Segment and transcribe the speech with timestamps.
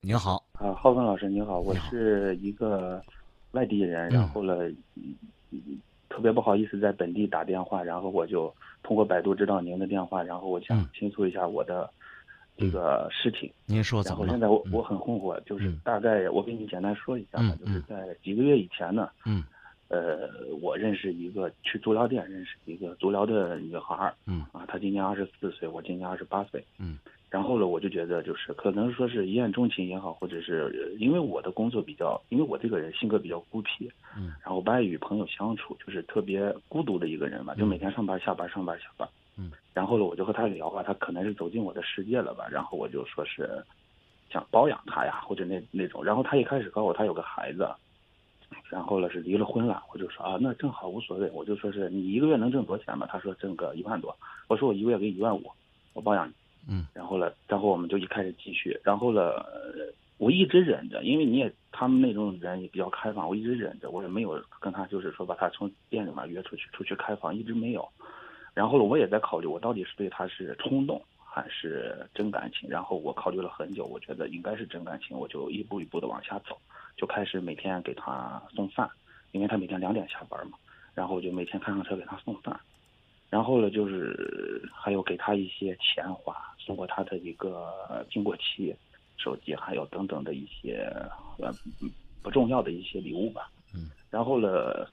[0.00, 3.02] 您好，啊，浩峰老师您好，我是一个
[3.50, 4.14] 外地人，嗯。
[4.14, 5.14] 然后了，嗯
[5.50, 5.60] 嗯
[6.08, 10.88] 特别不好意思在本地打电话，然后我就通过百度知道您的电话，然后我想嗯。
[10.94, 11.90] 倾诉一下我的
[12.56, 13.52] 这个事情。
[13.66, 14.26] 您说怎么了？
[14.26, 14.72] 然后现在我嗯。
[14.72, 15.80] 我很困惑，就是嗯。
[15.84, 19.42] 大概我给你简单说一下吧，嗯就是在几个月以前呢，嗯。
[19.88, 20.28] 呃，
[20.60, 24.14] 我认识一个去足疗店认识一个足疗的女孩儿。
[24.26, 24.46] 嗯。
[24.52, 26.64] 啊，她今年二十四岁，我今年二十八岁。
[26.78, 26.98] 嗯
[27.30, 39.06] 然后呢，我就觉得就是可能说是一见钟情也好，或者是呃因为我的工作比较，因为我这个人性格比较孤僻，嗯然后不爱与朋友相处，就是特别孤独的一个人嘛，就每天上班下班上班下班。
[39.36, 39.52] 嗯。
[39.74, 43.62] 然后呢，我就和他聊吧，他可能是走进我的世界了吧，然后我就说是
[44.30, 46.02] 想包养他呀，或者那那种。
[46.02, 47.68] 然后他一开始告诉我他有个孩子，
[48.70, 53.06] 然后呢是离了婚了，我就说啊，那正好无所谓，我就说是你一个月能挣多少钱嘛？
[53.06, 54.16] 他说挣个一万多，
[54.48, 55.44] 我说我一个月给一万五，
[55.92, 56.32] 我包养你。
[56.70, 59.32] 嗯然后呢，然后我们就一开始继续，然后呢，
[60.18, 67.88] 我一直忍着，因为你也他们那种人也比较开放，我一直忍着，我也没有跟他就是说把他从店里面约出去出去开房，一直没有。
[68.52, 72.68] 然后呢，我也在考虑，我到底是对他是冲动还是真感情。
[72.68, 76.58] 然后我考虑了很久，我觉得应该是真感情，我就一步一步的往下走，
[76.96, 78.90] 就开始每天给他送饭，
[79.32, 80.58] 因为他每天两点下班嘛，
[80.94, 82.58] 然后就每天开上车给他送饭。
[83.30, 88.74] 然后呢，就是还有给他一些钱花，送过他的一个苹果七
[89.16, 90.90] 手机，还有等等的一些
[91.38, 91.52] 呃
[92.22, 93.50] 不重要的一些礼物吧。
[93.74, 93.90] 嗯。
[94.10, 94.88] 然后呢，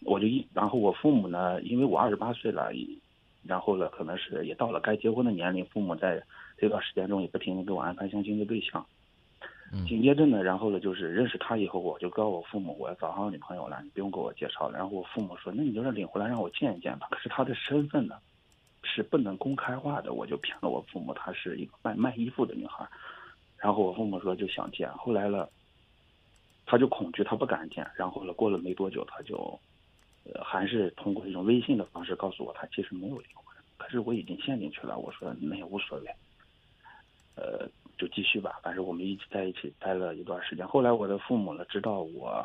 [0.00, 2.70] 我就一，然后我父母呢，因为我二十八岁了，
[3.42, 6.22] 然后呢，可能是也到了该结婚的年龄，父母在
[6.58, 8.84] 这段时间中也不停的给我安排相亲的对象。
[9.86, 14.78] 紧接着呢，然后呢，就是认识他以后，我就告诉我父母，我要找上女朋友了，你不用给我介绍了。
[14.78, 17.08] 然后我父母说，那你就是领回来让我见一见吧。
[17.10, 18.16] 可是他的身份呢，
[18.82, 22.86] 是不能公开化的，我就骗了我父母，她是一个卖卖衣服的女孩。
[23.56, 25.48] 然后我父母说就想见，后来了，
[26.66, 27.84] 他就恐惧，他不敢见。
[27.96, 29.58] 然后呢，过了没多久，他就，
[30.24, 34.98] 呃，还是通过一种微信的方式告诉我，他其实没有离婚，可是我已经陷进去了。
[34.98, 36.10] 我说那也无所谓，
[37.36, 37.66] 呃，
[37.98, 40.66] 就继续吧，反正我们一起在一起待了一段时间。
[40.66, 42.44] 后来我的父母呢知道我，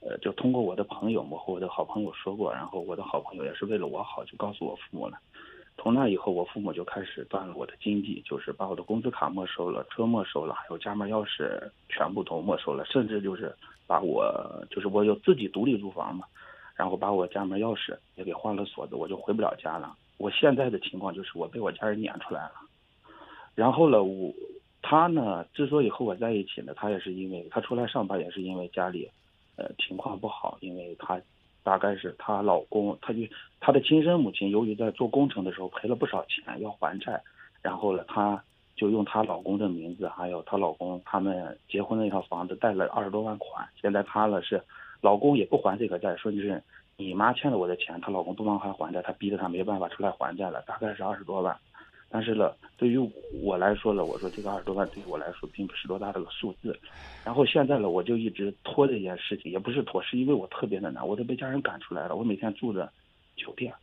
[0.00, 5.18] 呃，就通过我的朋友，我和我的好朋友说过，然后我的好朋友也是为了我好，就告诉我父母了。
[5.76, 13.52] 从那以后，我父母就开始断了我的经济，就是把我的工资卡没收了，车没收了，还有家门钥匙全部都没收了，甚至就是
[13.86, 14.32] 把我，
[14.70, 16.24] 就是我有自己独立住房嘛，
[16.76, 19.96] 然后把我家门钥匙也给换了锁子，我就回不了家了。
[20.16, 22.52] 我现在的情况就是我被我家人撵出来了，
[23.54, 24.32] 然后呢，我
[24.82, 29.10] 他呢之所以和我在一起呢，他也是因为他出来上班也是因为家里，
[29.56, 31.20] 呃情况不好，因为他
[31.62, 33.20] 大概是她老公，她就
[33.58, 37.18] 她的亲生母亲，由于在做工程的时候赔了不少钱要还债，
[37.62, 38.44] 然后呢，她
[38.76, 44.62] 就用她老公的名字，还有她老公他们结婚那套房子贷了二十多万款，现在她呢是
[45.00, 46.62] 老公也不还这个债，说就是
[46.98, 51.56] 你妈欠了我的钱，她老公不帮她还债，她逼得她没办法出来还债了，大概是二十多万。
[52.14, 52.96] 但是呢，对于
[53.42, 56.78] 我来说呢，我说这个二十多万对于我来说并不是多大的个数字。
[57.24, 62.14] 然后现在呢，我就一直拖这件事情，也不是拖，是因为我特别的难，我都被家人赶出来了。
[62.14, 62.92] 我每天住的
[63.34, 63.74] 酒店，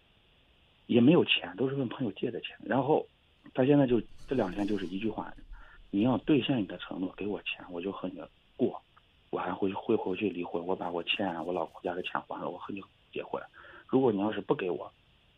[0.88, 2.58] 也没有钱，都是问朋友借的钱。
[2.64, 3.06] 然后
[3.54, 5.34] 他现在就这两天就是一句话，
[5.90, 8.22] 你要兑现你的承诺，给我钱，我就和你
[8.56, 8.82] 过，
[9.30, 12.82] 我还会会回去离婚，我把我欠我老公家的钱还了，我和你
[13.12, 13.44] 结婚。
[13.88, 14.90] 如果你要是不给我，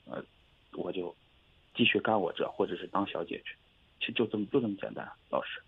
[0.05, 0.23] 呃，
[0.73, 1.15] 我就
[1.75, 3.55] 继续干我这，或者是当小姐去，
[3.99, 5.61] 其实就这么就这么简单，老师。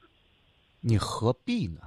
[0.82, 1.82] 你何必呢？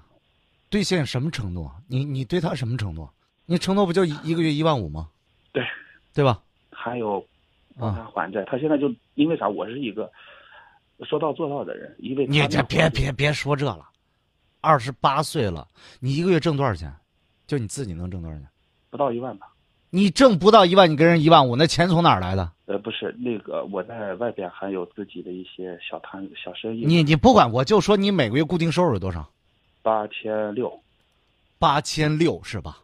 [0.71, 1.73] 兑现什么承诺？
[1.87, 3.13] 你你对他什么承诺？
[3.47, 5.09] 你承诺不就一一个月一万五吗？
[5.53, 5.65] 对，
[6.13, 6.43] 对吧？
[6.71, 7.27] 还有
[7.79, 9.49] 帮他啊，还债，他现在就因为啥？
[9.49, 10.11] 我是一个
[11.05, 13.89] 说到做到的人，因为你这别别别说这了，
[14.61, 15.67] 二十八岁了，
[16.01, 16.95] 你一个月挣多少钱？
[17.47, 18.47] 就你自己能挣多少钱？
[18.91, 19.51] 不到一万吧？
[19.91, 22.53] 你挣不到一万，你给人一万五，那钱从哪儿来的？
[22.67, 29.29] 呃，不是那个，我在外边还有自己的一些小摊小生意，你你不管，我就说你每个月固定收入有多少？
[29.83, 30.79] 八千六，
[31.59, 32.79] 八千六是吧？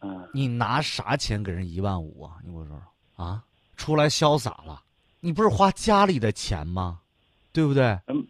[0.00, 2.36] 嗯，你拿啥钱给人一万五啊？
[2.42, 2.74] 你给我说
[3.16, 3.42] 说啊！
[3.76, 4.80] 出来潇洒了，
[5.20, 7.00] 你不是花家里的钱吗？
[7.52, 7.98] 对不对？
[8.06, 8.24] 嗯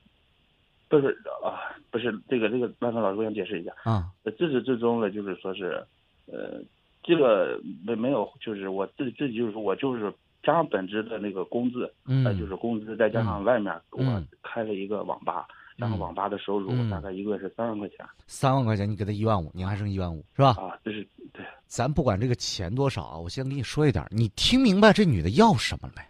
[0.88, 5.86] 不是啊，不是这个这个，万峰老师，我想解释一下，啊，呃自始至终的，就是说是，
[6.26, 6.60] 呃，
[7.02, 10.12] 这个没没有，就是我自己自己就是说我就是
[10.43, 20.50] 加上本职的那个工资，嗯，呃，就是工资再加上外面我嗯开了一个网吧，然后嗯网吧的收入嗯大概一个月是三万块钱三万块钱，你给他一万五，你还剩一万五是吧？
[20.50, 21.44] 啊，就是对。
[21.67, 26.02] 咱不管这个钱多少啊，我先跟你说一点，你听明白这女的要什么没？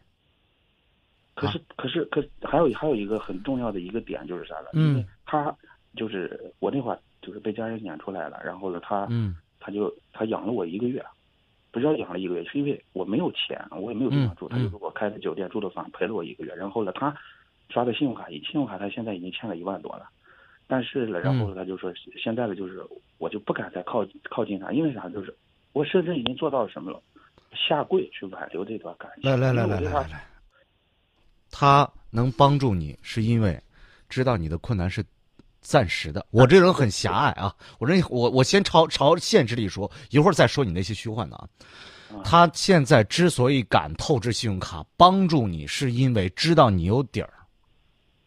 [1.35, 4.69] 可是可是可还有还有一个很重要的一个点就是啥呢？
[4.75, 5.57] 嗯因为他
[5.97, 11.05] 就是我那会儿就是被家人撵出来了，然后呢，他嗯他就他养了我一个月，
[11.71, 17.15] 不知道养了一个月，是因为我没有钱，我也没有地方住，嗯他就给我开的酒店住的房陪了我一个月，然后呢，他
[17.69, 20.09] 刷的信用卡，信用卡他现在已经欠了一万多了，
[20.67, 22.83] 但是呢，然后他就说现在的就是
[23.19, 25.09] 我就不敢再靠靠近他，因为啥？
[25.11, 25.33] 就是
[25.73, 27.01] 我甚至已经做到什么了，
[27.53, 29.31] 下跪去挽留这段感情。
[29.31, 30.25] 来来来来来来，
[31.51, 33.61] 他能帮助你，是因为
[34.09, 35.05] 知道你的困难是
[35.61, 36.25] 暂时的。
[36.31, 41.49] 我这人很狭隘啊，我这我我先朝朝现实里说，一会儿再说你那些虚幻的啊。
[42.25, 47.33] 他现在之所以敢透支信用卡帮助你，是因为知道你有底儿，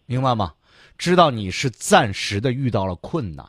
[0.06, 0.54] 明白吗？
[0.98, 3.46] 知道你是暂时的遇到了困难。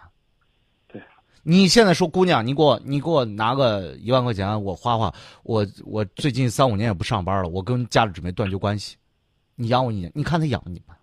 [0.88, 1.00] 对，
[1.44, 5.14] 你现在说姑娘，你给我你给我拿个一万块钱，我花花。
[5.44, 8.96] 我我最近三五年也不上班了，我跟家里准备断绝关系。
[9.54, 10.96] 你养我一年，你看他养你吗？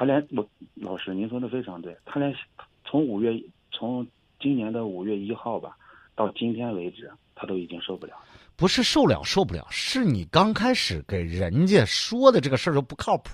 [0.00, 2.34] 他连我老师您说的非常对，他连
[2.86, 3.38] 从五月
[3.70, 4.06] 从
[4.40, 5.76] 今年的五月一号吧
[6.16, 8.22] 到今天为止，他都已经受不了了。
[8.56, 13.28] 不是受了受不了，是你刚开始给人家说的这个事儿就不靠谱。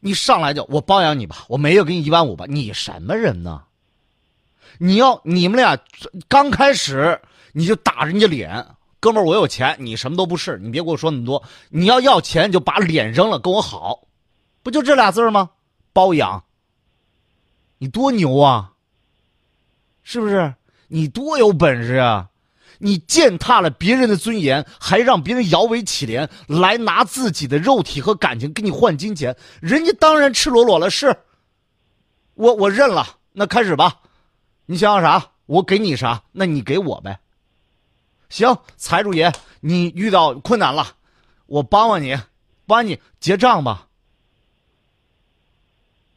[0.00, 3.62] 你上来就我包养你吧，我没有给你一万五吧，你什么人呢？
[4.78, 5.78] 你要你们俩
[6.28, 7.20] 刚开始
[7.52, 8.64] 你就打人家脸，
[9.00, 11.42] 哥们儿我有钱，你什么都不是，你别给我说那么多。
[11.68, 14.05] 你要要钱就把脸扔了，跟我好，
[14.66, 15.50] 不就这俩字吗？
[15.92, 16.42] 包养，
[17.78, 18.72] 你多牛啊！
[20.02, 20.56] 是不是？
[20.88, 22.30] 你多有本事啊！
[22.78, 30.90] 你践踏了别人的尊严，还让别人摇尾乞怜，来拿自己的肉体和感情跟你换金钱，人家当然赤裸裸了。
[30.90, 31.16] 是，
[32.34, 34.00] 我我认了，那开始吧。
[34.64, 37.20] 你想要啥，我给你啥，那你给我呗。
[38.28, 40.84] 行，财主爷，你遇到困难了，
[41.46, 42.18] 我帮帮你，
[42.66, 43.85] 帮你结账吧。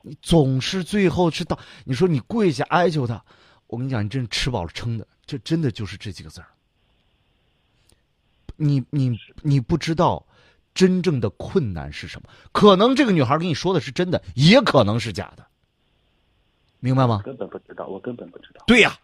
[0.10, 3.24] 你总是最后是到你说你跪下哀求他，
[3.68, 6.48] 我跟你讲，你真是吃饱了撑的，这真的就是这几个字儿。
[8.56, 10.26] 你你你不知道
[10.74, 15.46] 真正的困难是什么，可能这个女孩跟你说的是真的，也可能是假的，
[16.80, 17.22] 明白吗？
[17.24, 18.64] 根本不知道，我根本不知道。
[18.66, 18.98] 对呀、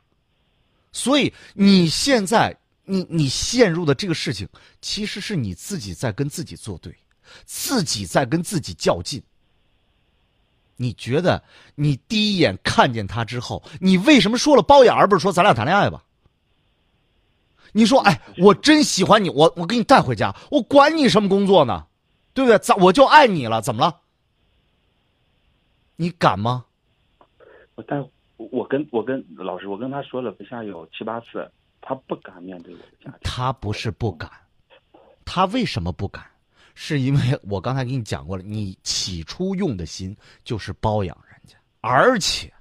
[0.91, 4.49] 所以你现在你你陷入的这个事情，
[4.81, 6.97] 其实是你自己在跟自己作对，
[7.45, 9.21] 自己在跟自己较劲。
[10.77, 11.43] 你觉得
[11.75, 16.03] 你第一眼看见他之后，你为什么说了包养，而不是说咱俩谈恋爱吧？
[17.71, 21.87] 你说，哎，我真喜欢你，我我给你带回家，我管你什么工作呢，
[22.33, 22.57] 对不对？
[22.59, 23.99] 咱我就爱你了，怎么了？
[25.97, 26.65] 你敢吗？
[27.75, 27.97] 我带
[28.37, 31.51] 我跟我跟老师，我跟他说了不下有七八次，
[31.81, 33.19] 他不敢面对我的家庭。
[33.23, 34.29] 他不是不敢，
[35.25, 36.23] 他为什么不敢？
[36.75, 42.53] 是因为 我刚才给你讲过了，你起初用的心就是包养人家，而且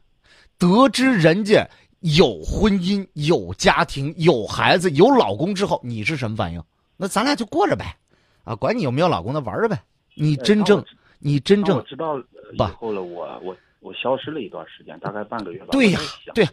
[0.56, 1.68] 得知人家
[2.00, 6.62] 有婚姻、有家庭、有孩子、有老公之后，你是什么反应？
[6.96, 7.96] 那咱俩就过着呗，
[8.44, 9.78] 啊，管你有没有老公，那玩着呗。
[10.14, 10.82] 你真正
[11.18, 15.68] 你真正我知道呃以后了，我我我消失了一段时间，大概半个月吧。
[15.72, 15.98] 对呀
[16.32, 16.50] 对呀，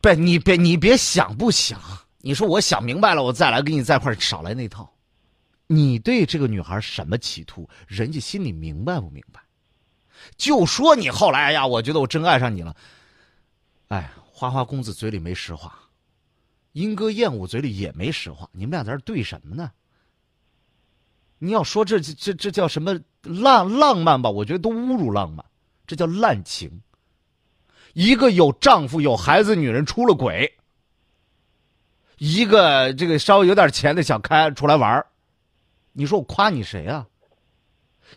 [0.00, 1.78] 别你别你别想不想，
[2.22, 4.90] 你说我想明白了，我再来跟你在一块儿少来那套。
[5.66, 9.40] 你对这个女孩什么企图，人家心里明白不明白？
[10.36, 12.76] 就说你后来哎呀，我觉得我真爱上你了。
[13.88, 15.78] 哎，花花公子嘴里没实话，
[16.72, 19.70] 英哥燕舞嘴里也没实话，你们俩在这对什么呢？
[21.38, 24.30] 你要说这这这叫什么浪浪漫吧？
[24.30, 25.44] 我觉得都侮辱浪漫，
[25.86, 26.80] 这叫滥情。
[27.94, 30.50] 一个有丈夫有孩子女人出了轨，
[32.18, 35.06] 一个这个稍微有点钱的想开出来玩儿
[35.92, 37.06] 你说我夸你谁啊？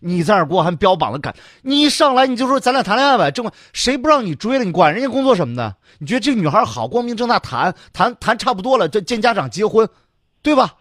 [0.01, 4.65] 你在那儿给我还标榜了感，你一上来你就说咱俩谈恋爱呗，这么谁不让你追了？
[4.65, 5.75] 你管人家工作什么的？
[5.99, 9.87] 你觉得这个女孩好，光明正大谈谈谈差不多了，这见家长结婚，
[10.41, 10.75] 对吧？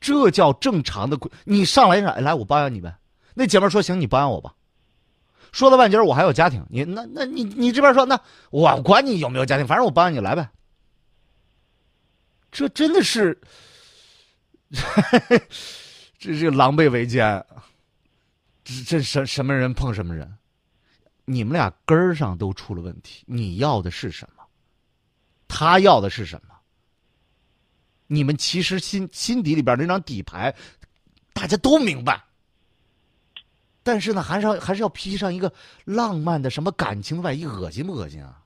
[0.00, 1.16] 这叫正常的。
[1.44, 2.96] 你上来来来，我包养你呗。
[3.34, 4.52] 那姐们儿说行，你包养我吧。
[5.52, 8.20] 说了半截我还有家庭，你那那你你这边说那
[8.50, 10.50] 我管你有没有家庭，反正我包养你来呗。
[12.50, 13.40] 这真的是，
[16.18, 17.44] 这这狼狈为奸，
[18.64, 20.36] 这这什什么人碰什么人，
[21.24, 23.24] 你们俩根儿上都出了问题。
[23.26, 24.42] 你要的是什么？
[25.46, 26.54] 他要的是什么？
[28.08, 30.54] 你们其实心心底里边那张底牌，
[31.32, 32.22] 大家都明白。
[33.82, 35.52] 但是呢，还是要还是要披上一个
[35.84, 38.42] 浪漫的什么感情外衣，恶心不恶心啊？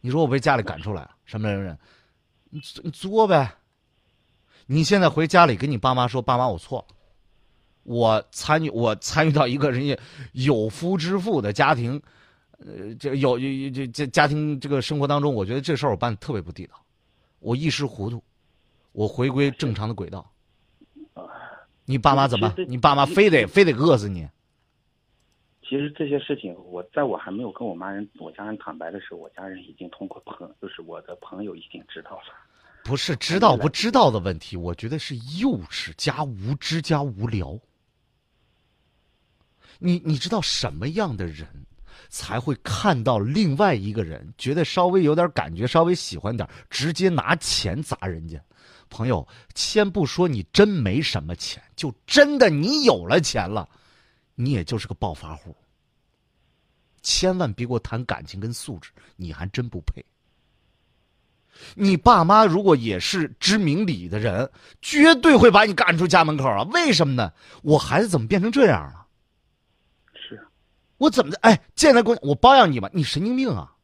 [0.00, 1.78] 你说我被家里赶出来了，什么人？
[2.50, 3.54] 你你作呗。
[4.66, 6.94] 你现在回家里跟你爸妈说，爸妈我错了，
[7.82, 9.98] 我参与我参与到一个人家
[10.32, 12.00] 有夫之妇的家庭，
[12.58, 16.74] 呃，这有有这这家庭这个生活当中，我觉得这事儿我办的特别不地道，
[17.40, 18.22] 我一时糊涂，
[18.92, 20.24] 我回归正常的轨道。
[21.84, 22.54] 你爸妈怎么？
[22.68, 24.26] 你爸妈非得非得饿死你？
[25.62, 32.51] 其实这些事情，我在我还没有跟我妈人、我家人坦白的时候，我家人已经通过朋，就是我的朋友已经知道了。
[32.84, 37.58] 不是知道不知道的问题，我觉得是幼稚加无知加无聊。
[39.78, 41.46] 你你知道什么样的人
[42.08, 48.42] 才会看到另外一个人觉得稍微有点感觉，稍微喜欢点，直接拿钱砸人家？
[48.88, 53.68] 朋友，先不说你真没什么钱，就真的你有了钱了，
[54.34, 55.56] 你也就是个暴发户。
[57.00, 60.04] 千万别给我谈感情跟素质，你还真不配。
[61.74, 66.62] 你爸妈如果也是知明理的人，绝对会把你赶出家门口啊！
[66.72, 67.32] 为什么呢？
[67.62, 69.06] 我孩子怎么变成这样了？
[70.14, 70.46] 是，
[70.98, 71.38] 我怎么的？
[71.42, 73.74] 哎，现在我我包养你吧，你神经病啊！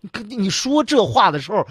[0.00, 1.66] 你你说这话的时候。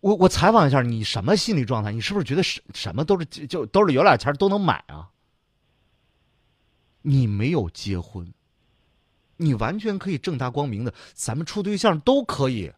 [0.00, 1.92] 我我采访一下你什么心理状态？
[1.92, 5.08] 你是不是觉得什什么都是就兜里有俩钱都能买啊？
[7.02, 8.34] 你没有结婚，
[9.36, 12.72] 你完全可以正大光明的，咱们处对象都可以，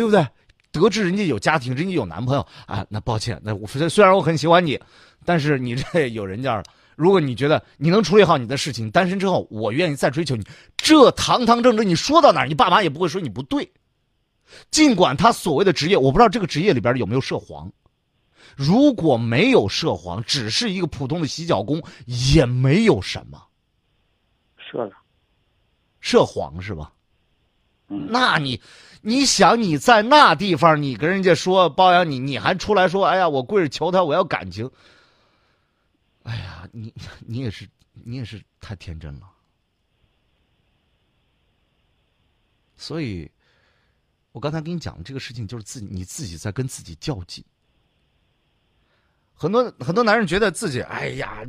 [0.00, 0.26] 对不对？
[0.72, 4.80] 得知人家有家庭，人家有男朋友啊，那抱歉，那我虽然我很喜欢你，
[5.24, 6.62] 但是你这 有人家了。
[6.96, 10.44] 如果你觉得你能处理好你的事情，单身之后我愿意再追求你，
[10.76, 13.70] 这堂堂正正你说到哪儿，你爸妈也不会说你不对。
[14.70, 17.70] 尽管他所谓的职业，我不知道这个职业里边有没有涉黄。
[18.56, 23.42] 如果没有涉黄，只是一个普通的洗脚工，也没有什么。
[24.56, 24.92] 涉了，
[26.00, 26.92] 涉黄是吧？
[27.90, 28.60] 那你，
[29.02, 34.70] 你想你在那地方，你跟人家说包养你，你还出来说，哎呀，我跪着求他，我要感情。
[36.22, 36.94] 哎呀，你
[37.26, 39.28] 你也是，你也是太天真了。
[42.76, 43.30] 所以。
[44.32, 47.44] 我刚才跟你讲的这个事情，就是自己你自己在跟自己较劲。
[49.34, 51.42] 很多很多男人觉得自己，哎呀，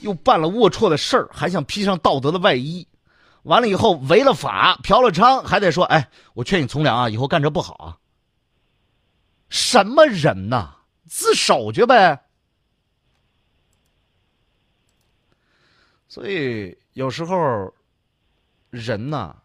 [0.00, 2.86] 又办了龌龊的事儿，还想披上道德的外衣，
[3.42, 7.98] 完了以后违了法、嫖了娼，还得说，哎，我劝你从良啊，以后干这不好啊。
[9.48, 10.76] 什么人呐？
[11.06, 12.24] 自首去呗。
[16.08, 17.72] 所以有时候
[18.70, 19.36] 人呐。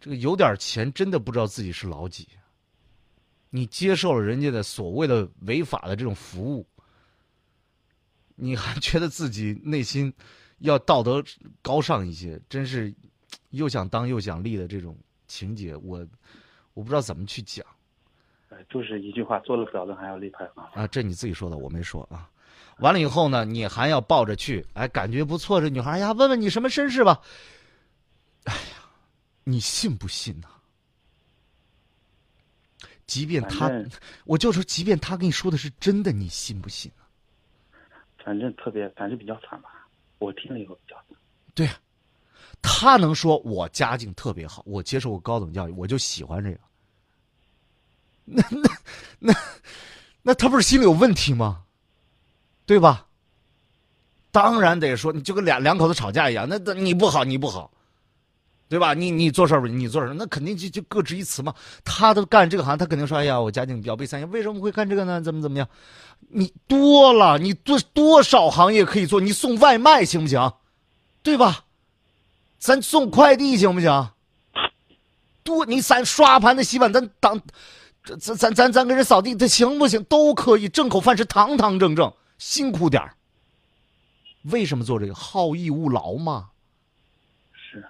[0.00, 2.28] 这个有点钱，真的不知道自己是老几。
[3.50, 6.64] 你接受了人家的所谓的违法的这种服务，
[8.36, 10.14] 你还觉得自己内心
[10.58, 11.20] 要道德
[11.62, 12.94] 高尚一些，真是
[13.50, 16.06] 又想当又想立的这种情节，我
[16.74, 17.64] 我不知道怎么去讲。
[18.68, 20.86] 就是一句话，做了婊子还要立牌坊啊！
[20.86, 22.28] 这你自己说的，我没说啊。
[22.78, 27.20] 完了以后呢，你还要抱着去，哎，感觉不错，这女孩呀，问问你什么身世吧。
[28.44, 28.60] 哎呀。
[29.44, 30.48] 你信不信呢？
[33.06, 33.72] 即便他，
[34.26, 37.04] 我就说，即便他跟你说的是真的，你信不信呢？
[38.22, 39.88] 反正特别，反正比较惨吧。
[40.18, 41.16] 我听了以后比较惨。
[41.54, 41.80] 对呀，
[42.62, 46.58] 他能说我家境特别好，我接受过高等教育，我就喜欢这个。
[48.24, 48.70] 那那
[49.18, 49.34] 那
[50.22, 51.62] 那他不是心里有问题吗？
[52.66, 53.06] 对吧？
[54.30, 57.70] 当然得说，你就跟两两口子吵架一样，那那你不好，你不好。
[58.68, 58.92] 对吧？
[58.92, 61.54] 你你做事儿，你做事儿，那肯定就就各执一词嘛。
[61.82, 65.22] 他都干这个行，他肯定说：“哎呀，我家境比较悲惨，为什么会干这个呢？
[65.22, 65.66] 怎么怎么样？
[66.28, 69.18] 你多了，你多多少行业可以做？
[69.18, 70.52] 你送外卖行不行？
[71.22, 71.64] 对吧？
[72.58, 74.10] 咱送快递行不行？
[75.44, 77.40] 多你咱刷盘子洗碗，咱当
[78.20, 80.02] 咱咱咱咱给人扫地，这行不行？
[80.04, 83.14] 都可以，挣口饭吃，堂堂正正，辛苦点儿。
[84.42, 85.14] 为什么做这个？
[85.14, 86.50] 好逸恶劳嘛。”
[87.52, 87.86] 是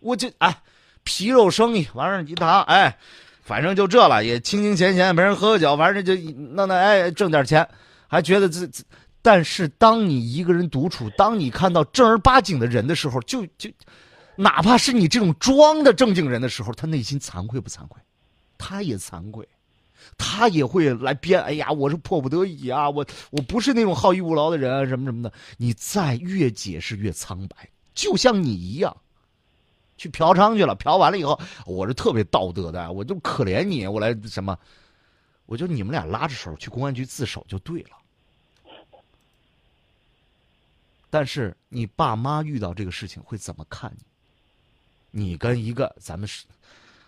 [0.00, 0.62] 我就哎，
[1.02, 2.96] 皮肉生意，完事一谈，哎，
[3.42, 7.68] 反正就这了，也清清闲闲，没人喝酒，反正就弄那哎，挣点钱，
[8.06, 8.84] 还觉得这这。
[9.24, 13.70] 但是当你一个人独处，当你看到正儿八经的人的时候，就就，
[14.36, 17.98] 哪怕是你这种装的正经人的时候，他内心惭愧不惭愧？
[18.58, 19.48] 他也惭愧，
[20.18, 21.42] 他也会来编。
[21.42, 25.32] 哎呀，我是迫不得已啊，我我不是那种好逸恶劳的人啊，什么什么的。
[25.56, 28.94] 你再越解释越苍白，就像你一样。
[29.96, 34.54] 去嫖娼去了，嫖完了以后，我是特别道德的，我就可怜你，我来什么？
[35.46, 37.90] 我就你们俩拉着手去公安局自首就对了。
[41.14, 43.88] 但是你爸妈遇到这个事情会怎么看
[45.12, 45.26] 你？
[45.26, 46.44] 你跟一个咱们是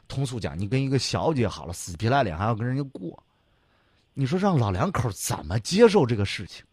[0.07, 3.21] 通俗讲，你跟一个小姐好了，死皮赖脸还要跟人家过，
[4.15, 6.65] 你说让老两口怎么接受这个事情？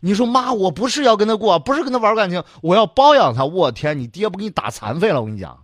[0.00, 3.44] 你说妈，我不是要跟他过，不是跟他玩感情，我要包养他。
[3.44, 5.20] 我天，你爹不给你打残废了？
[5.20, 5.62] 我跟你讲，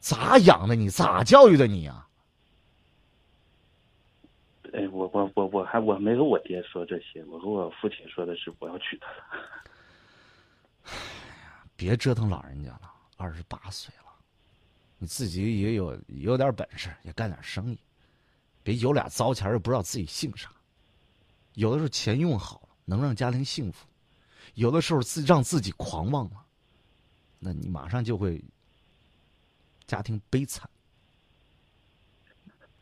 [0.00, 0.90] 咋养的你？
[0.90, 2.05] 咋教育的你呀、
[4.76, 9.24] 哎，我我我我还我没跟我爹说这些，我和我父亲说的是我要娶她了。
[11.74, 14.12] 别折腾老人家了，二十八岁了，
[14.98, 17.78] 你自己也有也有点本事，也干点生意，
[18.62, 20.50] 别有俩糟钱又不知道自己姓啥。
[21.54, 23.86] 有的时候钱用好了，能让家庭幸福；
[24.56, 26.44] 有的时候自让自己狂妄了，
[27.38, 28.44] 那你马上就会
[29.86, 30.68] 家庭悲惨。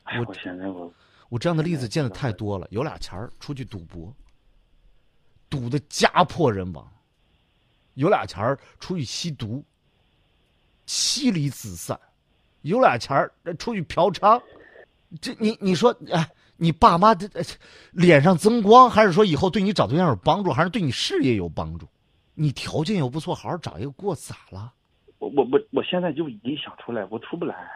[0.03, 0.93] 哎，我我现在我
[1.35, 4.15] 我这样的例子见的太多了，有俩钱儿出去赌博，
[5.51, 6.85] 赌的家破人亡；
[7.95, 9.65] 有俩钱儿出去吸毒，
[10.87, 11.99] 妻离子散；
[12.63, 14.41] 有俩钱儿呃出去嫖娼，
[15.21, 17.43] 这你你说哎，你爸妈这、呃
[17.91, 21.89] 脸上增光，还是说以后对你找对象有帮助，还是对你事业有帮助？
[22.35, 24.73] 你条件又不错，好好找一个过咋了？
[25.19, 27.69] 我我我我现在就已经想出来，我出不来，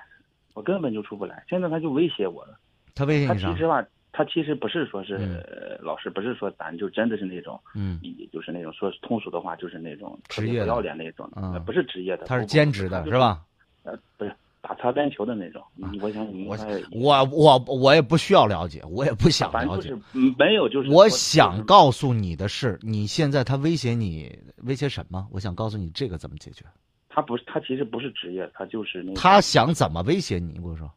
[0.55, 1.43] 我根本就出不来。
[1.51, 2.57] 现在他就威胁我了。
[2.99, 3.59] 他威胁你啥他其？
[3.61, 13.13] 实吧，他其实不是说是、老师，不是说咱就真的是那种，嗯，也就是那种说通俗的话，就是那种职业不要脸那种，嗯呃不是职业的，他是兼职的，是？
[13.13, 13.41] 吧？
[13.85, 15.63] 不呃，不是打擦边球的那种。
[15.77, 16.57] 你我想你应我
[17.01, 19.95] 我我我也不需要了解，我也不想了解
[20.37, 25.27] 没有，就是我想告诉你的是，你现在他威胁你，威胁什么？
[25.31, 26.65] 我想告诉你这个怎么解决。
[27.09, 30.53] 他不是他其实不是职业，他就是那种他想怎么威胁你？
[30.53, 30.89] 你跟我说，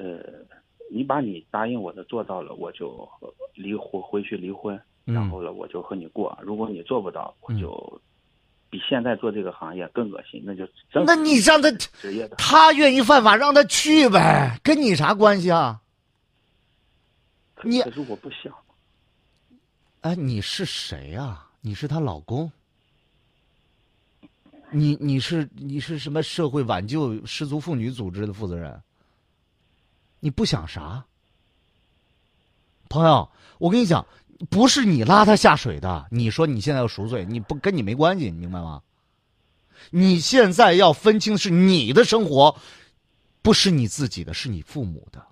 [0.00, 0.18] 呃，
[0.90, 6.38] 你把你答应我的做到了，我就呃离婚回去离婚，嗯然后呢我就和你过。
[6.42, 8.00] 如果你做不到，我就
[8.70, 12.36] 比现在做这个行业更恶心，那就真那你让他，职业的。
[12.36, 15.82] 他愿意犯法，让他去呗，跟你啥关系啊？
[17.62, 18.54] 你可可是我不想，
[20.00, 21.50] 哎，你是谁啊？
[21.60, 22.50] 你是她老公？
[24.70, 28.80] 你你是你是什么社会挽救失足妇女组织的负责人？
[30.20, 31.04] 你不想啥？
[32.88, 33.28] 朋友，
[33.58, 34.06] 我跟你讲，
[34.48, 36.06] 不是你拉他下水的。
[36.10, 38.82] 你说你现在要赎罪，你不跟你没关系，你明白吗？
[39.90, 42.54] 你现在要分清是你的生活，
[43.42, 45.24] 不是你自己的，是你父母的，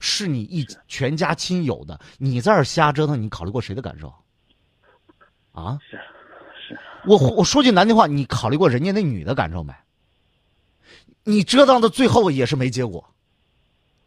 [0.00, 2.00] 是你一全家亲友的。
[2.18, 4.12] 你在这儿瞎折腾，你考虑过谁的感受？
[5.52, 5.78] 啊？
[5.88, 5.96] 是
[6.68, 9.72] 是，我我说句难听话，你考虑过人家那女的感受没？
[11.22, 13.14] 你折腾到最后也是没结果，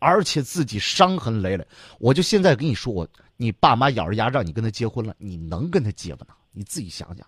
[0.06, 1.68] 而且自己伤痕累累。
[2.00, 6.28] 我就现在跟你说，我你爸妈咬着牙让你跟他结婚了，你能跟他结吗？
[6.52, 7.26] 你自己想想，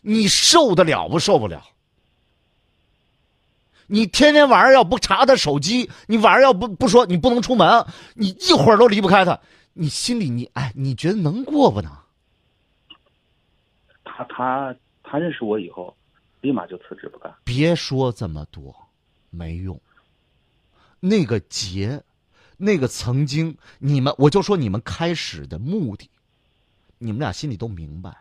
[0.00, 1.62] 你受得了不受不了？
[3.88, 9.38] 你天天晚上要不查他手机，你晚上要不不说你不能出门，你一会儿都离不开他，
[9.74, 11.92] 你心里你哎，你觉得能过不能？
[14.02, 15.96] 他他他认识我以后，
[16.40, 17.32] 立马就辞职不干。
[17.44, 18.74] 别说这么多，
[19.30, 19.80] 没用。
[21.00, 22.02] 那个结，
[22.56, 26.10] 那个曾经你们，我就说你们开始的目的，
[26.98, 28.16] 你们俩心里都明白。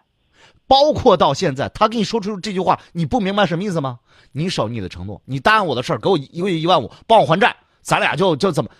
[0.68, 4.00] 包括到现在，他跟你说出这句话，你不明白什么意思吗？
[4.32, 8.72] 你守你的承诺，你答应我的事儿，给我一个月一万五，帮我还债，咱俩就就怎么？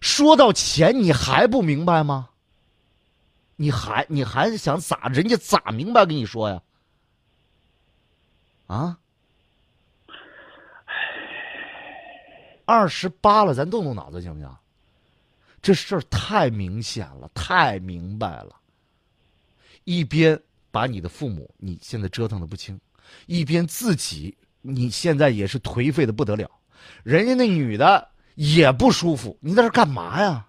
[0.00, 2.30] 说到钱，你还不明白吗？
[3.56, 5.08] 你还你还想咋？
[5.08, 6.62] 人家咋明白跟你说呀？
[8.66, 8.98] 啊？
[12.64, 14.48] 二十八了，咱动动脑子行不行？
[15.62, 18.56] 这事儿太明显了，太明白了。
[19.84, 20.38] 一边
[20.70, 22.80] 把你的父母你现在折腾的不轻，
[23.26, 26.50] 一边自己你现在也是颓废的不得了，
[27.02, 30.46] 人家那女的也不舒服，你在这干嘛呀？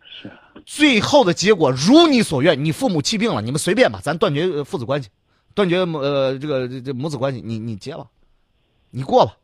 [0.00, 0.32] 是
[0.64, 5.08] 最后的结果如你所愿，你父母气病了，你们随便吧，咱断绝呃父子关系，
[5.54, 8.06] 断绝母呃这个这这母子关系，你你结吧，
[8.90, 9.36] 你过吧，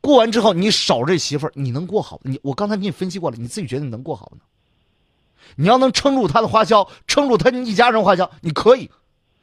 [0.00, 2.20] 过完之后你守这媳妇儿，你能过好？
[2.24, 4.42] 你我刚才给你分析过了，你自己觉得你能过好呢？
[5.56, 8.90] 你要能撑住他的花销，撑住他一家人花销，你可以，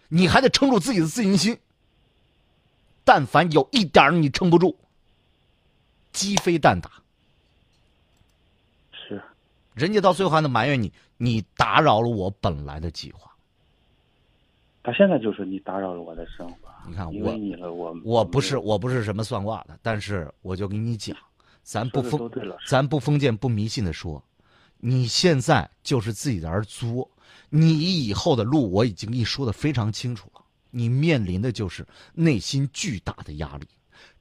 [0.08, 1.60] 你还得撑住自己的自信心。
[3.03, 4.77] 但凡有一点儿你撑不住，
[6.12, 6.91] 鸡飞蛋打。
[8.91, 9.21] 是，
[9.73, 13.32] 人家到最后还能埋怨你，你打扰了我本来的计划。
[14.84, 16.66] 他现在就是你打扰了我的生活。
[16.88, 17.38] 你看我
[17.71, 21.15] 我我不是我不是什么算卦的，但是我就跟你讲，
[21.63, 22.32] 咱不封
[22.67, 24.23] 咱不封建不迷信的说，
[24.78, 27.10] 你现在就是自己在那儿作，
[27.50, 33.67] 你以后的路我已经跟你说的非常清楚了，你面临的就是内心巨大的压力，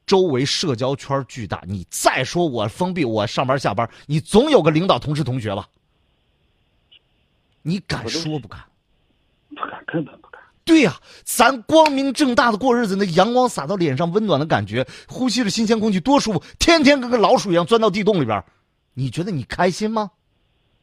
[0.05, 5.67] 周围社交圈巨大，你再说我封闭我上班下班，你总有个领导同事同学吧？
[7.61, 8.63] 你敢说不敢？
[9.49, 10.26] 不敢，根本不敢。
[10.67, 16.43] 对呀、咱光明正大的过日子，那阳光洒到脸上，温暖的感觉，呼吸着新鲜空气，多舒服！
[16.59, 18.43] 天天跟个老鼠一样钻到地洞里边，
[18.93, 20.11] 你觉得你开心吗？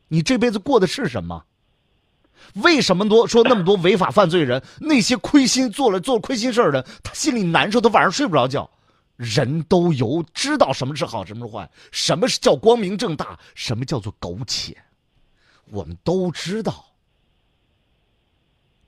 [0.09, 1.45] 你这辈子过的是什么？
[2.55, 8.69] 为什么多说那么多违法犯罪人，那些亏心做了做亏心事儿的，他心里难受，他晚上睡不着觉。
[9.17, 14.77] 人都有知道什么是好，什么是坏，什么是叫光明正大，什么叫做苟且，
[15.71, 16.87] 我们都知道。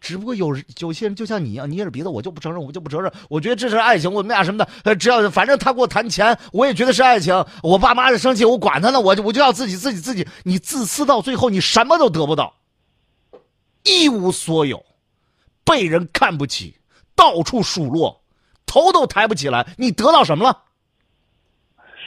[0.00, 3.12] 只不过有有些人就像你一样，捏着鼻子，我就不承认，我就不承认。
[3.28, 7.44] 我觉得这是爱情，我们俩什么的，呃，只要反正他给我谈钱，我也觉得是爱情。
[7.62, 10.26] 我爸妈生气，我管他呢，我就我就要自己自己自己。
[10.44, 12.54] 你自私到最后，你什么都得不到，
[13.84, 14.84] 一无所有，
[15.64, 16.76] 被人看不起，
[17.14, 18.22] 到处数落，
[18.66, 20.62] 头都抬不起来，你得到什么了？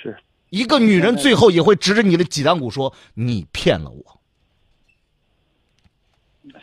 [0.01, 0.17] 是，
[0.49, 4.18] 一个女人最后也会指着你的脊梁骨说：“你骗了我。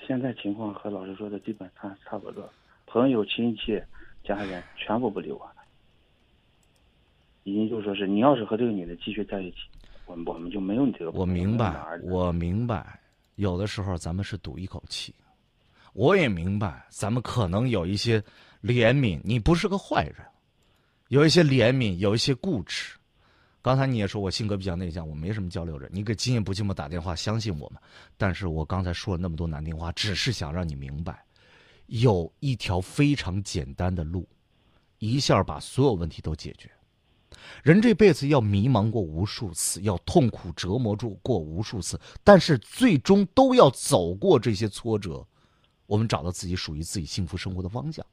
[0.06, 2.48] 现在情况和老师说的基本差差不多，
[2.86, 3.82] 朋友、亲戚、
[4.22, 5.56] 家人全部不理我了。
[7.42, 9.56] 已经就说是你要是和这个女的继续在一起，
[10.06, 11.10] 我我们就没有你这个”。
[11.18, 12.98] 我明白我明白，
[13.36, 15.14] 有的时候咱们是赌一口气。
[15.92, 18.20] 我也明白，咱们可能有一些
[18.62, 20.16] 怜悯，你不是个坏人，
[21.08, 22.96] 有一些怜悯，有一些固执。
[23.66, 25.90] 刚才你也说我性格比较内向，我没什么交流人。
[25.92, 27.82] 你给今夜不寂寞打电话，相信我们。
[28.16, 31.24] 但是我刚才说了那么多难听话，只是想让你明白，
[31.86, 34.24] 有一条非常简单的路，
[35.00, 36.70] 一下把所有问题都解决。
[37.64, 45.26] 人这辈子要迷茫过无数次，要痛苦折磨住过无数次，但是最终都要走过这些挫折，
[45.86, 48.06] 我们找到自己属于自己幸福生活的方向。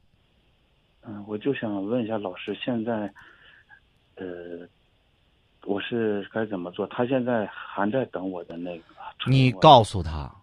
[1.02, 3.14] 嗯，我就想问一下老师，现在，
[4.16, 4.66] 呃，
[5.66, 6.86] 我是该怎么做？
[6.88, 8.84] 他现在还在等我的那个。
[9.26, 10.34] 你告诉他，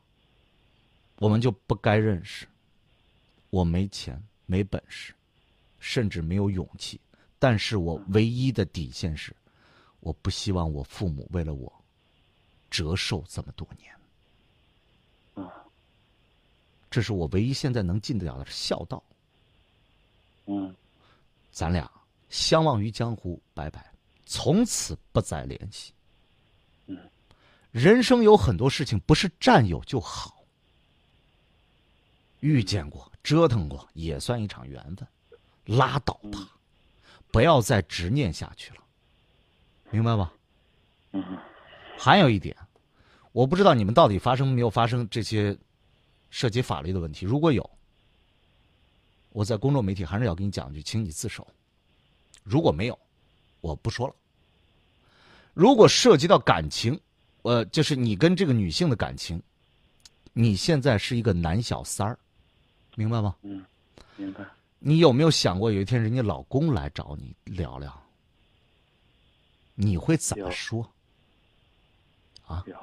[1.18, 2.48] 我们就不该认识。
[3.50, 5.14] 我没钱，没本事，
[5.80, 7.00] 甚至没有勇气。
[7.38, 9.36] 但是我唯一的底线是，
[10.00, 11.72] 我不希望我父母为了我
[12.70, 13.94] 折寿这么多年。
[15.36, 15.52] 啊，
[16.90, 19.04] 这是我唯一现在能尽得了的孝道。
[20.46, 20.74] 嗯，
[21.52, 21.90] 咱俩
[22.30, 23.91] 相忘于江湖，拜拜，
[24.32, 25.92] 从此不再联系。
[26.86, 26.98] 嗯，
[27.70, 30.46] 人生有很多事情不是占有就好，
[32.40, 35.06] 遇见过、折腾过也算一场缘分，
[35.66, 36.50] 拉倒吧，
[37.30, 38.78] 不要再执念下去了，
[39.90, 40.32] 明白吗？
[41.12, 41.38] 嗯，
[42.00, 42.56] 还有一点，
[43.34, 45.58] 我不知道你们到底发生没有发生这些
[46.30, 47.70] 涉及法律的问题，如果有。
[49.34, 51.46] 我在公众媒体还是要跟你讲一句，请你自首。
[52.44, 52.98] 如果没有，
[53.60, 54.16] 我不说了。
[55.54, 57.00] 如果涉及到感情，
[57.42, 59.42] 呃，就是你跟这个女性的感情，
[60.34, 62.18] 你现在是一个男小三儿，
[62.96, 63.36] 明白吗？
[63.42, 63.64] 嗯，
[64.16, 64.46] 明白。
[64.80, 68.02] 你有没有想过，有一天人家老公来找你聊聊，
[69.76, 70.90] 你会怎么说？
[72.48, 72.76] 啊，有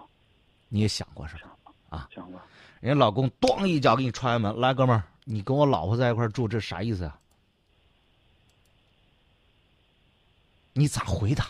[0.68, 1.56] 你也想过是吧？
[1.88, 2.40] 啊，想过。
[2.80, 7.18] 人家老公咣一脚给你踹开门，来，哥们儿，你跟我老婆在一块儿住，这啥意思呀、
[10.74, 11.48] 你咋回答？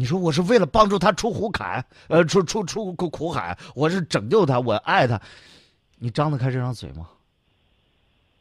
[0.00, 5.20] 你说我是为了帮助他出苦海，呃，出出出苦苦海，我是拯救他，我爱他，
[5.96, 7.06] 你张得开这张嘴吗？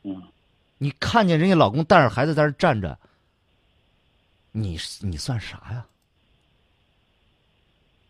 [0.04, 0.24] 嗯，
[0.78, 2.98] 你看见人家老公带着孩子在这站着，
[4.54, 5.86] 你你算啥呀？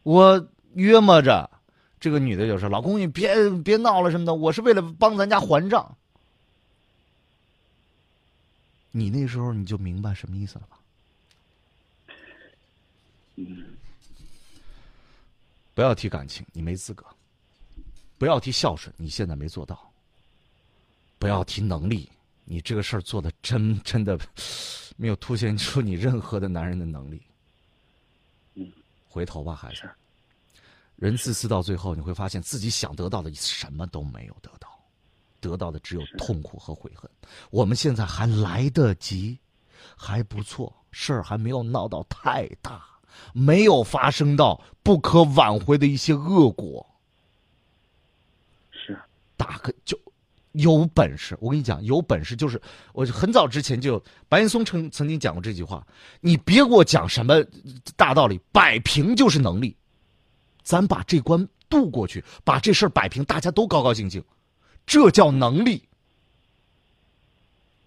[0.04, 1.50] 我约摸着，
[2.00, 5.98] 这个女的就说：“老公，你别别闹了什么的，我是为了帮咱家还账。”
[8.92, 10.79] 你那时候你就明白什么意思了吧？
[13.42, 13.78] 嗯，
[15.74, 17.06] 不要提感情，你没资格；
[18.18, 19.78] 不要提孝顺，你现在没做到；
[21.18, 22.10] 不要提能力，
[22.44, 24.20] 你这个事儿做的真 真的
[24.98, 27.22] 没有凸显出你任何的男人的能力。
[28.56, 28.70] 嗯，
[29.08, 29.90] 回头吧，孩子。
[30.98, 34.78] 人自私到最后，你会发现自己想得到的什么都没有得到，
[35.40, 37.10] 得到的只有痛苦和悔恨。
[37.52, 39.40] 我们现在还来得及，
[39.96, 42.86] 还不错，事儿还没有闹到太大，
[43.34, 46.86] 没有发生到不可挽回的一些恶果。
[48.72, 49.00] 是，
[49.38, 50.00] 大个就
[50.54, 52.62] 有本事，我跟你讲，有本事就是
[52.94, 55.86] 我很早之前就白岩松曾曾经讲过这句话，
[56.22, 57.44] 你别给我讲什么
[57.96, 59.76] 大道理，摆平就是能力。
[60.64, 64.24] 咱把这关渡过去，把这事儿摆平，大家都高高兴兴，
[64.86, 65.84] 这叫能力。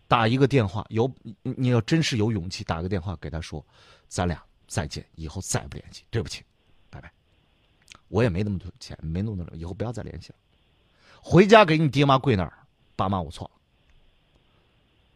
[0.08, 1.11] 打一个电话，有
[1.42, 3.64] 你要真是有勇气，打个电话给他说，
[4.08, 6.42] 咱俩再见，以后再不联系，对不起，
[6.88, 7.12] 拜拜。
[8.08, 10.37] 我也没那么多钱，没那么多，以后不要再联系了。
[11.20, 13.61] 回家给你爹妈跪那儿，爸妈，我错了。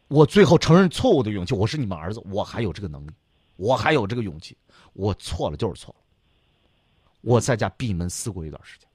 [0.09, 3.11] 我最后承认错误的勇气，我是你们儿子，我还有这个能力，
[3.55, 4.55] 我还有这个勇气，
[4.93, 6.03] 我错了就是错了。
[7.21, 8.87] 我在家闭门思过一段时间，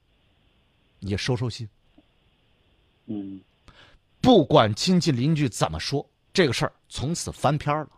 [1.00, 1.68] 也收收心。
[3.06, 3.42] 嗯
[4.20, 7.90] 不管亲戚邻居怎么说，这个事儿从此翻篇了。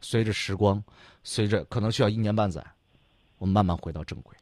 [0.00, 0.82] 随着时光，
[1.24, 2.64] 随着可能需要一年半载，
[3.38, 4.36] 我们慢慢回到正轨。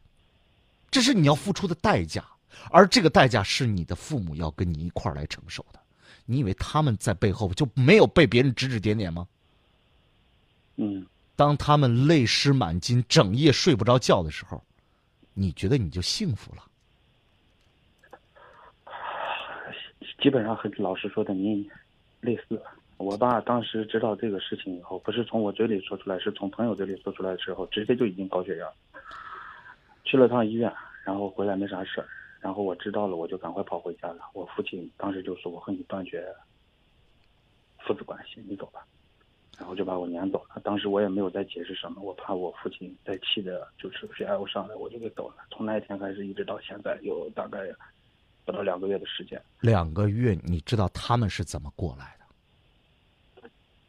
[0.90, 2.24] 这是你要付出的代价，
[2.70, 5.80] 而这个代价是你的父母要跟你一块儿来承受的。
[6.24, 9.26] 你以为他们在背后就没有被别人指指点点吗？
[10.76, 14.62] 嗯当他们泪湿满襟、整夜睡不着觉的时候，
[15.34, 16.64] 你觉得你就幸福了？
[20.20, 21.70] 基本上和老师说的你
[22.20, 22.60] 类似。
[22.98, 28.66] 我爸当时知道这个事情以后，不是从我嘴里说出来，是从朋友嘴里说出来的时候，直接就已经高血压。
[30.04, 30.72] 去了趟医院，
[31.04, 32.08] 然后回来没啥事儿，
[32.40, 34.22] 然后我知道了，我就赶快跑回家了。
[34.34, 36.26] 我父亲当时就说：“我和你断绝
[37.78, 38.84] 父子关系，你走吧。”
[39.58, 40.60] 然后就把我撵走了。
[40.62, 45.36] 当时我也没有再解释什么，我怕我父亲再气的，就是血压又上来，我就给走了。
[45.50, 47.60] 从那一天开始，一直到现在，有大概
[48.44, 49.40] 不到两个月的时间。
[49.60, 52.17] 两个月，你知道他们是怎么过来的？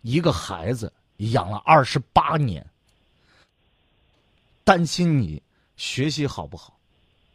[0.02, 2.66] 一个孩子养了二十八年，
[4.64, 5.42] 担心你
[5.76, 6.78] 学习好不好，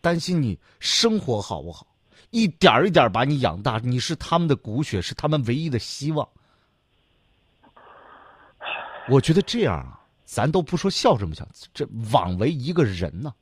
[0.01, 1.87] 担心你生活好不好，
[2.31, 6.27] 一点一点把你养大，你是他们的骨血，是他们唯一的希望。
[9.09, 13.35] 我觉得这样啊，咱都不说孝顺不孝，这枉为一个人呢、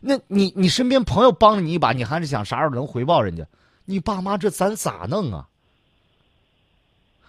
[0.00, 3.44] 那你你身边朋友帮了你一把，你还是想啥时候能回报人家？
[3.84, 5.48] 你爸妈这咱咋弄啊？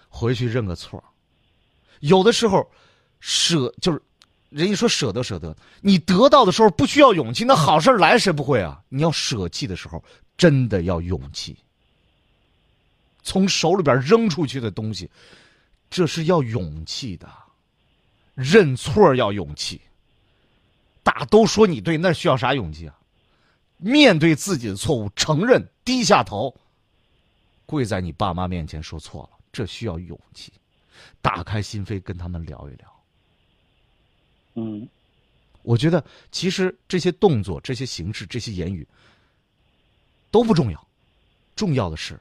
[0.09, 1.01] 回去认个错
[2.01, 2.69] 有的时候
[3.19, 4.01] 舍就是，
[4.49, 8.81] 人家说舍得舍得，你得到的时候不需要勇气，那好事来谁不会啊？
[8.89, 10.03] 你要舍弃的时候，
[10.37, 11.57] 真的要勇气。
[13.21, 15.09] 从手里边扔出去的东西，
[15.89, 17.29] 这是要勇气的。
[18.33, 19.81] 认错要勇气。
[21.03, 22.95] 大都说你对，那需要啥勇气啊？
[23.77, 26.55] 面对自己的错误，承认，低下头，
[27.65, 30.51] 跪在你爸妈面前说错了，这需要勇气。
[31.21, 33.03] 打开心扉，跟他们聊一聊。
[34.55, 34.87] 嗯
[35.61, 38.87] 我觉得其实这些动作、这些形式、这些言语
[40.31, 40.87] 都不重要，
[41.55, 42.19] 重要的是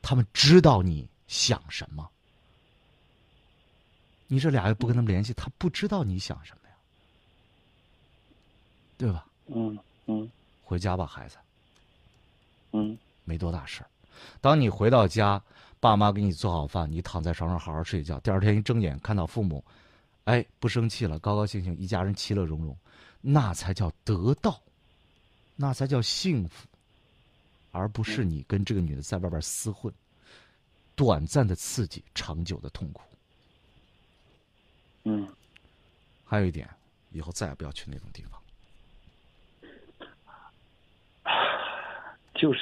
[0.00, 2.08] 他们知道你想什么。
[4.26, 6.74] 你这俩月不跟他们联系，他不知道你想什么呀，
[8.96, 9.26] 对吧？
[9.46, 10.30] 嗯嗯
[10.64, 11.36] 回家吧，孩子，
[12.72, 13.90] 嗯没多大事儿。
[14.40, 15.42] 当你回到家，
[15.82, 18.20] 爸妈给你做好饭，你躺在床上好好睡觉。
[18.20, 19.64] 第二天一睁眼看到父母，
[20.26, 22.76] 哎，不生气了，高高兴兴，一家人其乐融融，
[23.20, 24.62] 那才叫得到，
[25.56, 26.68] 那才叫幸福，
[27.72, 29.92] 而不是你跟这个女的在外边厮混，
[30.94, 33.02] 短暂的刺激，长久的痛苦。
[35.02, 35.26] 嗯，
[36.24, 36.70] 还有一点，
[37.10, 38.40] 以后再也不要去那种地方。
[42.42, 42.60] 就是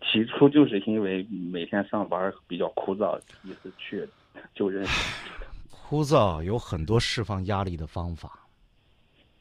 [0.00, 4.04] 起初就是因为每天上班比较枯燥，第一次去
[4.52, 5.14] 就认识。
[5.70, 8.40] 枯燥有很多释放压力的方法，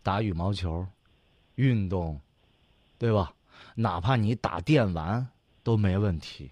[0.03, 0.85] 打羽毛球、
[1.55, 2.21] 运动，
[2.99, 3.33] 对吧？
[3.73, 5.27] 哪怕你打电玩
[5.63, 6.51] 都没问题。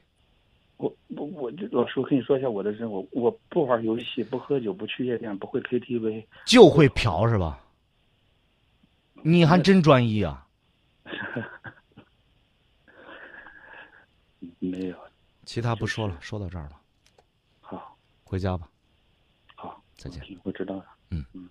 [0.78, 7.60] 我我我就老师，我跟你说一下我的生活，我不玩游戏，不喝酒，不去夜店，不会 KTV，就会嫖是吧？
[9.22, 10.48] 你还真专一啊！
[14.60, 14.98] 没有。
[15.46, 16.82] 其他不说了，说到这儿了，
[17.60, 18.70] 好，回家吧。
[19.56, 20.86] 好，再见我知道了。
[21.10, 21.50] 嗯嗯。